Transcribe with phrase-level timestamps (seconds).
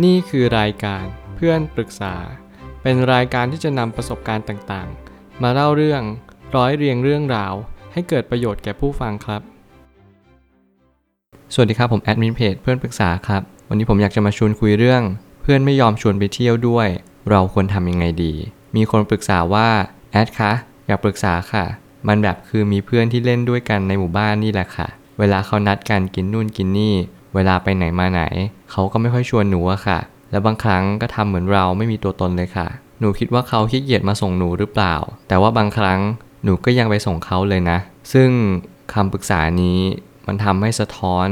[0.00, 1.04] นี่คือรายการ
[1.36, 2.14] เพื่อนปรึกษา
[2.82, 6.02] เป็นรายการที่จะนำประสบการณ์ต่างๆ มาเล่าเรื่อง
[6.56, 7.54] ร้อยเรียงเรื่องราว
[7.92, 9.42] ให้เกิดประโยชน์แก่ผู้ฟังครับ
[11.54, 15.02] สวัสดีครับผมแอดมินเพจเพื่อนปรึกษาครับ วันนี้ผมอยากจะมาชวนคุยเรื่อง
[15.42, 16.88] เพื่อนไม่ยอมชวนไปเที่ยวด้วย
[17.30, 18.32] เราควรทำยังไงดี
[18.76, 19.68] มีคนปรึกษาว่า
[20.12, 20.52] แอดคะ
[20.86, 21.64] อยากปรึกษาค่ะ
[22.08, 24.88] มันแบบคือมีเพื่อนที่เล่นด้วยกันในหมู่บ้านนี่แหละค่ะ
[25.18, 26.94] เวลาเขานัดกันกินนู่นกินนี่
[27.34, 28.22] เวลาไปไหนมาไหน
[28.72, 29.98] เขาก็ไม่ค่อยชวนหนูอะค่ะ
[30.30, 32.68] แล้วบางครั้งก็ทำเหมือนเราไม่มีตัวตนเลยค่ะ
[33.00, 34.94] หนูคิดว่าเขาขี้เกียจมาส่งหนูหรือเปล่า
[35.28, 36.00] แต่ว่าบางครั้ง
[36.44, 37.78] หนูก็ยังไปส่งเขาเลยนะ
[38.12, 38.30] ซึ่ง
[38.94, 39.78] คำปรึกษานี้
[40.26, 41.26] มันทำให้สะท้อน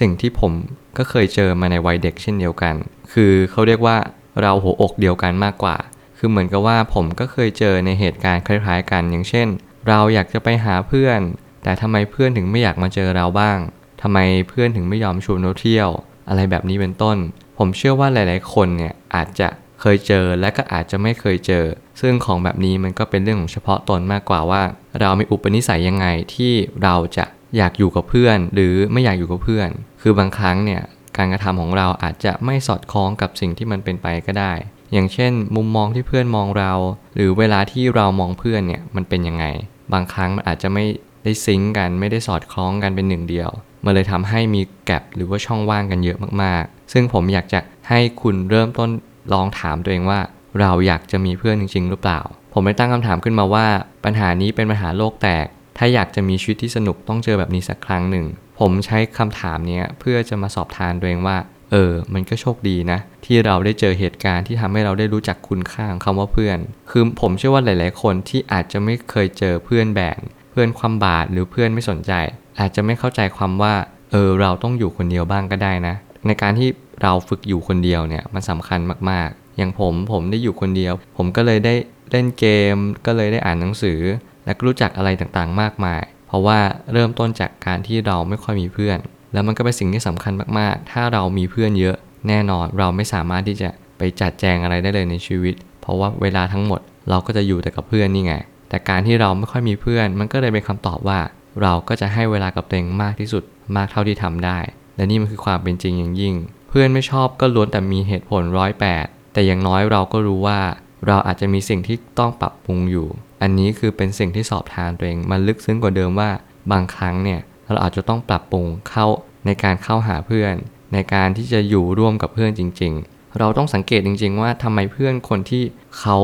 [0.00, 0.52] สิ่งที่ผม
[0.98, 2.74] ก็เคยเจอมาในวัยเด็กเช่นเดียวกัน
[3.12, 3.96] คือเขาเรียกว่า
[4.42, 5.76] เราหัวอกเดียวกันมากกว่า
[6.18, 9.48] คือเหมือนกับว่าผมก็เคยเจอในเหตุการณ์คล้าย ๆ กัน อย่างเช่น
[9.88, 11.20] เราอยากจะไปหาเพื่อน
[11.62, 13.58] แต่ทำไมเพื่อนถึงไม่อยากมาเจอเราบ้าง
[14.02, 14.18] ทำไม
[14.48, 15.88] เพื่อนถึงไม่ยอมชวนเราเที่ยว
[16.28, 17.16] อะไรแบบนี้เป็นต้น
[17.58, 19.48] ผมเชื่อว่าหลาย ๆ คนเนี่ยอาจจะ
[19.80, 21.64] เคยเจอและก็อาจจะไม่เคยเจอ
[22.00, 24.62] ซึ่งของแบบนี้มันก็เป็นเรื่องของเฉพาะตนมากกว่าว่า
[25.00, 27.24] เรามีอุปนิสัยยังไงที่เราจะ
[27.56, 29.68] อยากอยู่กับเพื่อน หรือไม่อยากอยู่กับเพื่อน
[30.02, 30.82] คือบางครั้งเนี่ย
[31.16, 34.52] การกระทำของเราอาจจะไม่สอดคล้องกับสิ่งที่มันเป็นไปก็ได้
[34.92, 36.72] อย่างเช่น มุมมองที่เพื่อนมองเรา
[37.14, 39.44] หรือเวลาที่เรามองเพื่อนเนี่ยมันเป็นยังไง
[39.92, 40.84] บางครั้งมันอาจจะไม่
[41.24, 43.50] ได้ซิงกันไม่ได้สอดคล้องกันเป็นหนึ่งเดียว
[43.84, 48.90] มันเลยทำให้มีแกลบหรือว่าช่องว่างกันเยอะมากๆ ซึ่งผมอยากจะให้คุณเริ่มต้น
[49.32, 50.20] ลองถามตัวเองว่า
[50.60, 52.20] เราอยากจะมีเพื่อนจริง ๆ หรือเปล่า
[52.52, 53.66] ผมได้ตั้งคำถามขึ้นมาว่า
[54.04, 55.46] ปัญหานี้เป็นปัญหาโลกแตก
[55.78, 58.26] ถ้าอยากจะมีชีวิตที่สนุกต้องเจอแบบนี้สักครั้งหนึ่ง
[58.60, 61.36] ผมใช้คำถามนี้เพื่อจะมาสอบทานตัวเองว่า
[61.72, 66.58] เออ มันก็โชคดีนะ ที่เราได้เจอเหตุการณ์ที่ทำให้เราได้รู้จักคุณค่าของคำว่าเพื่อน
[66.90, 70.18] คือผมเชื่อว่าหลาย ๆ คนที่อาจจะไม่เคยเจอเพื่อนแบ่ง
[70.54, 72.12] พื่อนความบาดหรือเพื่อนไม่สนใจ
[72.60, 73.74] อาจจะไม่เข้าใจความว่า
[74.10, 75.94] เออเราต้องอยู่คนเดียวบ้างก็ได้นะ
[76.26, 76.68] ในการที่
[77.02, 81.74] เราฝึกอยู่คนเดียวเนี่ยมันสำคัญมากๆ อย่างผมผมได้อยู่คนเดียว ผมก็เลยได้
[82.10, 84.00] เล่นเกม ก็เลยได้อ่านหนังสือ
[84.44, 86.58] และก็รู้จักอะไรต่างๆ มากมาย เพราะว่า
[86.92, 88.98] เริ่มต้นจากการที่เราไม่ค่อยมีเพื่อน
[89.32, 91.96] แล้วมันก็เป็นสิ่งที่สำคัญมากๆ ถ้าเรามีเพื่อนเยอะ
[92.28, 98.34] แน่นอนเราไม่สามารถที่จะไปจัดแจงอะไรได้เลยในชีวิต เพราะว่าเวลาทั้งหมดเราก็จะอยู่แต่กับเพื่อนนี่ไง
[98.74, 101.20] แต่การที่เราไม่ค่อยมีเพื่อน มันก็เลยเป็นคำตอบว่า
[101.62, 103.42] เราก็จะให้เวลากับตัวเองมากที่สุด
[103.76, 104.58] มากเท่าที่ทำได้
[104.96, 106.34] และนี่มันคือความเป็นจริงอย่างยิ่ง
[106.68, 110.60] เพื่อนไม่ชอบก็ล้วนแต่มีเหตุผลร้อยแปดแต่อย่างน้อยเราก็รู้ว่า
[111.06, 113.08] เราอาจจะมีสิ่งที่ต้องปรับปรุงอยู่
[113.42, 116.30] อันนี้คือเป็นสิ่งที่สอบทานตัวเองมันลึกซึ้งกว่าเดิมว่า
[116.72, 119.06] บางครั้งเนี่ยเราอาจจะต้องปรับปรุงเข้า
[119.46, 120.54] ในการเข้าหาเพื่อน
[120.92, 125.62] ในการที่จะอยู่ร่วมกับเพื่อนจริง ๆ เราต้องสังเกตจริง ๆ ว่าทำไมเพื่อนคนที่
[125.98, 126.18] เขา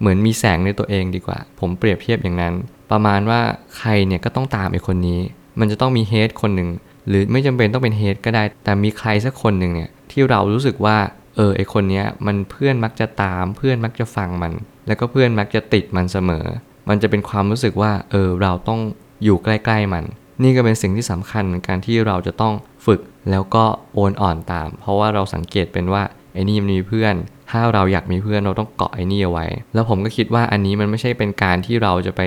[0.00, 2.54] เหมือนมีแสงในตัวเองดีกว่า ผมเปรียบเทียบอย่างนั้น
[2.90, 3.40] ประมาณว่า
[3.76, 5.20] ใครเนี่ยก็ต้องตามไอ้คนนี้
[5.60, 6.68] มันจะต้องมีเฮดคนหนึ่ง
[7.08, 10.96] หรือไม่จำเป็นต้องเป็นเฮดก็ได้ แต่มีใครสักคนหนึ่งเนี่ยที่เรารู้สึกว่า
[11.36, 14.52] เออไอคนเนี้ยมันเพื่อนมักจะตาม เพื่อนมักจะฟังมัน
[14.86, 16.44] แล้วก็เพื่อนมักจะติดมันเสมอ
[16.88, 18.80] มันจะเป็นความรู้สึกว่าเออเราต้อง
[19.24, 20.04] อยู่ใกล้ๆมัน
[20.42, 22.54] นี่ก็เป็นสิ่งที่สำคัญเหมือนกันที่เราจะต้อง
[22.86, 23.64] ฝึกแล้วก็
[23.94, 26.02] โอนอ่อนตาม เพราะว่าเราสังเกตเป็นว่า
[26.36, 27.14] ไอ้นี่มันมีเพื่อน
[27.50, 32.20] ถ้าเราอยากมีเพื่อนเราต้องเกาะไอ้นี่เอาไว้ แล้วผมก็คิดว่าอันนี้มันไม่ใช่เป็นการที่เราจะไป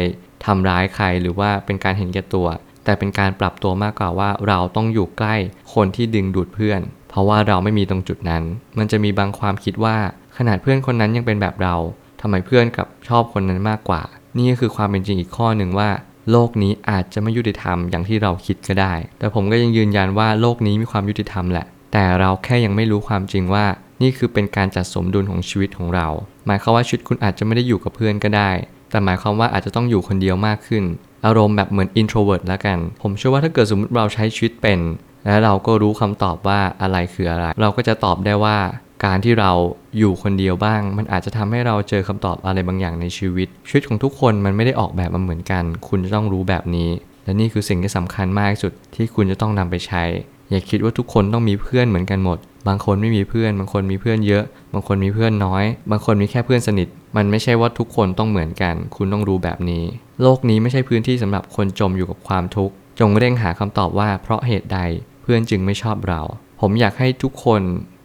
[0.46, 2.48] ทำร้ายใครหรือว่าเป็นการเห็นแก่ตัว
[2.86, 5.36] แต่เป็นการปรับตัวมากกว่าว่าเราต้องอยู่ใกล้
[5.74, 8.44] คนที่ดึงดูดเพื่อน เพราะว่าเราไม่มีตรงจุดนั้น
[8.78, 9.98] มันจะมีบางความคิดว่า
[10.38, 11.76] ขนาดเพื่อนคนนั้นยังเป็นแบบเรา
[12.22, 14.02] ทำไมเพื่อนกับชอบคนนั้นมากกว่า
[14.38, 15.90] นี่ก็คือความเป็นจริงอีกข้อหนึ่งว่า
[16.32, 23.66] โลกนี้อาจจะไม่ยุติธรรมอย่างที่เราคิดก็ได้ แต่ผมก็ยังยืนยันว่าโลกนี้มีความยุติธรรมแหละ แต่เราแค่ยังไม่รู้ความจริงว่า
[24.02, 26.08] นี่คือเป็นการจัดสมดุลของชีวิตของเรา
[26.46, 28.52] หมายความว่าชีวิตคุณอาจจะไม่ได้อยู่กับเพื่อนก็ได้
[28.90, 30.84] แต่หมายความว่าอาจจะต้องอยู่คนเดียวมากขึ้น
[31.26, 34.80] อารมณ์แบบเหมือน introvert แล้วกัน ผมเชื่อว่าถ้าเกิดสมมติเราใช้ชีวิตเป็น
[35.26, 38.58] และเราก็รู้คำตอบว่าอะไรคืออะไร เราก็จะตอบได้ว่า
[39.06, 39.52] การที่เรา
[39.98, 46.90] อยู่คนเดียวบ้าง มันอาจจะทำให้เราเจอคำตอบอะไรบางอย่างในชีวิต ชีวิตของทุกคนมันไม่ได้ออกแบบมาเหมือนกัน คุณจะต้องรู้แบบนี้
[47.24, 50.04] และนี่คือสิ่งที่สำคัญมากที่สุดที่คุณจะต้องนำไปใช้
[50.50, 52.38] อย่าคิดว่าทุกคนต้องมีเพื่อนเหมือนกันหมด
[52.68, 59.84] บางคนไม่มีเพื่อน บางคนมีเพื่อนเยอะ บางคนมีเพื่อนน้อย บางคนมีแค่เพื่อนสนิท มันไม่ใช่ว่าทุกคนต้องเหมือนกัน คุณต้องรู้แบบนี้
[60.22, 64.80] โลกนี้ไม่ใช่พื้นที่สำหรับคนจมอยู่กับความทุกข์ จงเร่งหาคำตอบว่าเพราะเหตุใด
[65.22, 66.22] เพื่อนจึงไม่ชอบเรา
[66.62, 67.62] ผมอยากให้ทุกคน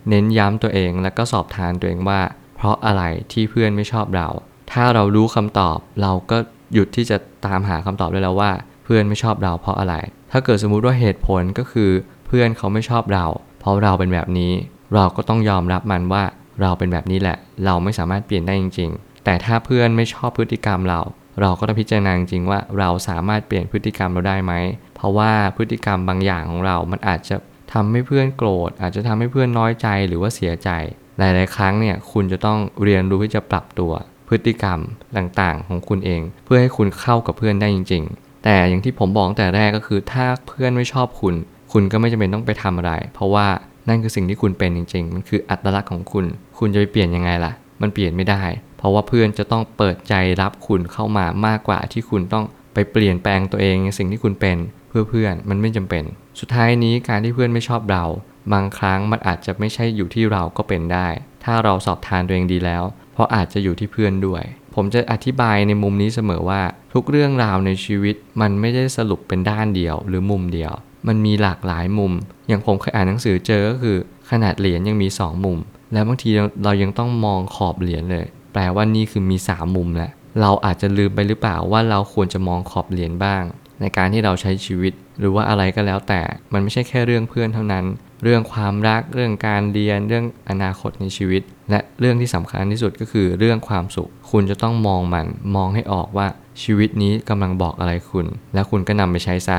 [0.08, 2.20] เน้นย้ำตัวเองและก็สอบทานตัวเองว่า
[2.56, 3.02] เพราะอะไร
[3.32, 4.28] ที่เพื่อนไม่ชอบเรา
[4.72, 6.38] ถ้าเรารู้คำตอบเราก็
[6.74, 7.16] หยุดที่จะ
[7.46, 8.50] ตามหาคำตอบได้แล้วว่า
[8.84, 9.94] เพื่อนไม่ชอบเราเพราะอะไร
[10.32, 11.90] ถ้าเกิดสมมุติว่าเหตุผลก็คือ
[12.36, 13.26] พื่อนเขาไม่ชอบเรา
[13.60, 14.52] เพราะเราเป็นแบบนี้
[14.94, 16.24] เราก็ต้องยอมรับมันว่า
[16.62, 21.00] เราเป็นแบบนี้แหละ เราไม่สามารถเปลี่ยนได้จริง ๆ แต่ถ้าเพื่อนไม่ชอบพฤติกรรมเรา
[21.40, 24.52] เราก็ต้องพิจารณาจริงว่าเราสามารถเปลี่ยนพฤติกรรมเราได้ไหม
[24.96, 27.36] เพราะว่าพฤติกรรมบางอย่างของเรา มันอาจจะ
[27.72, 30.70] ทำให้เพื่อนโกรธ อาจจะทำให้เพื่อนน้อยใจหรือว่าเสียใจ
[31.18, 33.92] หลาย ๆ ครั้งเนี่ยคุณจะต้องเรียนรู้ที่จะปรับตัว
[34.28, 34.78] พฤติกรรม
[35.16, 41.34] ต่างๆ ของคุณเอง เพื่อให้คุณเข้ากับเพื่อนได้จริง ๆ แต่อย่างที่ผมบอกตั้งแต่แรกก็คือถ้าเพื่อนไม่ชอบคุณ
[41.76, 43.46] คุณก็ไม่จำเป็นต้องไปทำอะไร เพราะว่า
[43.88, 46.24] นั่นคือสิ่งที่คุณเป็นจริง ๆ มันคืออัตลักษณ์ของคุณ
[46.58, 48.42] คุณจะไปเปลี่ยนยังไงล่ะ มันเปลี่ยนไม่ได้
[48.78, 52.44] เพราะว่าเพื่อนจะต้องเปิดใจรับคุณเข้ามามากกว่าที่คุณต้อง
[52.74, 54.56] ไปเปลี่ยนแปลงตัวเองในสิ่งที่คุณเป็น
[54.88, 56.04] เพื่อเพื่อนมันไม่จำเป็น
[56.40, 58.04] สุดท้ายนี้การที่เพื่อนไม่ชอบเรา
[58.52, 61.08] บางครั้งมันอาจจะไม่ใช่อยู่ที่เราก็เป็นได้
[61.44, 62.82] ถ้าเราสอบทานตัวเองดีแล้ว
[63.12, 64.42] เพราะอาจจะอยู่ที่เพื่อนด้วย
[64.74, 66.62] ผมจะอธิบายในมุมนี้เสมอว่า
[66.94, 70.72] ทุกเรื่องราวในชีวิตมันไม่ได้สรุปเป็นด้านเดียวหรือมุมเดียว
[71.08, 72.12] มันมีหลากหลายมุม
[72.48, 73.96] อย่างผมเคยอ่านหนังสือเจอก็คือ
[74.30, 75.58] ขนาดเหรียญยังมี 2 มุม
[75.92, 76.30] แล้วบางที
[76.64, 83.42] เรายังต้องมองขอบเหรียญเลย แปลว่านี่คือมี 3 มุมแหละเราอาจจะลืมไปหรือเปล่าว่าเราควรจะมองขอบเหรียญบ้าง
[83.80, 86.20] ในการที่เราใช้ชีวิต หรือว่าอะไรก็แล้วแต่
[86.52, 87.84] มันไม่ใช่แค่เรื่องเพื่อนเท่านั้น
[88.22, 96.26] เรื่องความรักเรื่องการเรียนเรื่องอนาคตในชีวิต และเรื่องที่สำคัญที่สุดก็คือเรื่องความสุข คุณจะต้องมองมันมองให้ออกว่า
[96.62, 99.58] ชีวิตนี้กำลังบอกอะไรคุณ และคุณก็นำไปใช้ซะ